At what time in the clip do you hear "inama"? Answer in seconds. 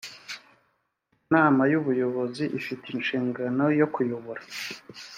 1.23-1.61